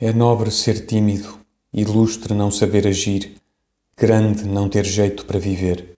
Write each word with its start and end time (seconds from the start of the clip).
É 0.00 0.12
nobre 0.12 0.50
ser 0.50 0.86
tímido, 0.86 1.38
ilustre 1.72 2.34
não 2.34 2.50
saber 2.50 2.84
agir, 2.84 3.36
grande 3.96 4.44
não 4.44 4.68
ter 4.68 4.84
jeito 4.84 5.24
para 5.24 5.38
viver. 5.38 5.96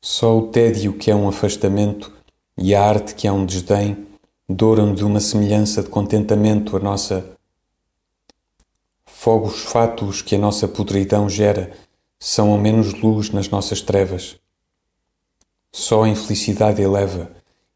Só 0.00 0.38
o 0.38 0.46
tédio 0.46 0.96
que 0.96 1.10
é 1.10 1.16
um 1.16 1.28
afastamento 1.28 2.12
e 2.56 2.76
a 2.76 2.82
arte 2.82 3.16
que 3.16 3.26
é 3.26 3.32
um 3.32 3.44
desdém 3.44 4.06
douram 4.48 4.94
de 4.94 5.04
uma 5.04 5.18
semelhança 5.18 5.82
de 5.82 5.88
contentamento 5.88 6.76
a 6.76 6.80
nossa 6.80 7.36
fogos 9.04 9.62
fátuos 9.62 10.22
que 10.22 10.36
a 10.36 10.38
nossa 10.38 10.68
podridão 10.68 11.28
gera 11.28 11.72
são 12.20 12.52
ao 12.52 12.58
menos 12.58 12.92
luz 12.94 13.30
nas 13.30 13.48
nossas 13.48 13.80
trevas. 13.80 14.36
Só 15.72 16.04
a 16.04 16.08
infelicidade 16.08 16.80
eleva, 16.80 17.32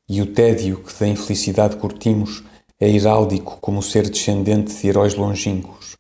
e 0.09 0.23
o 0.23 0.33
tédio 0.33 0.85
que 0.85 0.95
da 1.01 1.09
infelicidade 1.09 1.77
curtimos 1.77 2.45
é 2.79 2.91
heráldico 2.91 3.59
como 3.59 3.83
ser 3.83 4.09
descendente 4.09 4.75
de 4.75 4.87
heróis 4.87 5.15
longínquos. 5.15 5.97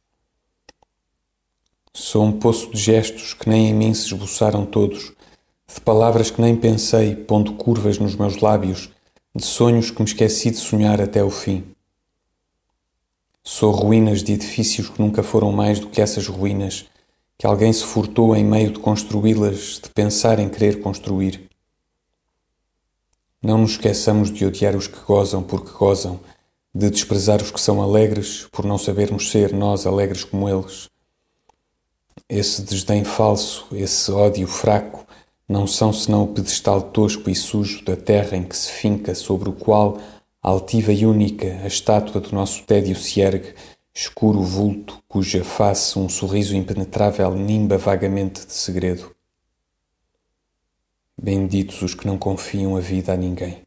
Sou 1.95 2.23
um 2.23 2.39
poço 2.39 2.71
de 2.71 2.79
gestos 2.79 3.33
que 3.33 3.49
nem 3.49 3.71
em 3.71 3.75
mim 3.75 3.95
se 3.95 4.07
esboçaram 4.07 4.67
todos, 4.67 5.15
de 5.67 5.81
palavras 5.81 6.31
que 6.31 6.41
nem 6.41 6.55
pensei, 6.55 7.17
pondo 7.17 7.55
curvas 7.55 7.99
nos 7.99 8.15
meus 8.15 8.37
lábios, 8.37 8.91
de 9.35 9.45
sonhos 9.45 9.91
que 9.91 10.03
me 10.03 10.07
esqueci 10.07 10.51
de 10.51 10.59
sonhar 10.59 11.01
até 11.01 11.25
o 11.25 11.31
fim. 11.31 11.65
Sou 13.43 13.71
ruínas 13.71 14.23
de 14.23 14.35
edifícios 14.35 14.91
que 14.91 15.01
nunca 15.01 15.23
foram 15.23 15.51
mais 15.53 15.81
do 15.81 15.89
que 15.89 16.03
essas 16.03 16.27
ruínas, 16.27 16.85
que 17.39 17.47
alguém 17.47 17.73
se 17.73 17.85
furtou 17.85 18.37
em 18.37 18.45
meio 18.45 18.71
de 18.71 18.81
construí-las, 18.81 19.81
de 19.83 19.89
pensar 19.89 20.39
em 20.39 20.51
querer 20.51 20.83
construir. 20.83 21.49
Não 23.43 23.57
nos 23.59 23.73
esqueçamos 23.73 24.31
de 24.31 24.45
odiar 24.45 24.77
os 24.77 24.87
que 24.87 24.99
gozam 25.01 25.43
porque 25.43 25.71
gozam, 25.71 26.21
de 26.77 26.91
desprezar 26.91 27.41
os 27.43 27.51
que 27.51 27.59
são 27.59 27.81
alegres 27.81 28.47
por 28.53 28.67
não 28.67 28.77
sabermos 28.77 29.31
ser 29.31 29.51
nós 29.55 29.87
alegres 29.87 30.25
como 30.25 30.47
eles. 30.47 30.91
Esse 32.29 32.61
desdém 32.61 33.03
falso, 33.03 33.67
esse 33.73 34.11
ódio 34.13 34.47
fraco, 34.47 35.07
não 35.49 35.67
são 35.67 35.91
senão 35.91 36.25
o 36.25 36.29
pedestal 36.29 36.83
tosco 36.83 37.31
e 37.31 37.35
sujo 37.35 37.83
da 37.83 37.97
terra 37.97 38.37
em 38.37 38.43
que 38.43 38.55
se 38.55 38.71
finca, 38.71 39.15
sobre 39.15 39.49
o 39.49 39.55
qual, 39.55 39.99
altiva 40.43 40.93
e 40.93 41.07
única, 41.07 41.47
a 41.63 41.67
estátua 41.67 42.21
do 42.21 42.33
nosso 42.33 42.63
tédio 42.65 42.95
se 42.95 43.21
ergue, 43.21 43.55
escuro 43.95 44.43
vulto, 44.43 45.03
cuja 45.09 45.43
face 45.43 45.99
um 45.99 46.11
sorriso 46.11 46.55
impenetrável 46.55 47.35
nimba 47.35 47.79
vagamente 47.79 48.45
de 48.45 48.53
segredo. 48.53 49.17
Benditos 51.17 51.81
os 51.81 51.95
que 51.95 52.07
não 52.07 52.19
confiam 52.19 52.77
a 52.77 52.81
vida 52.81 53.15
a 53.15 53.17
ninguém. 53.17 53.66